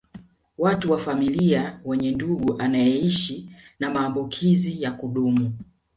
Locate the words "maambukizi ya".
3.89-4.91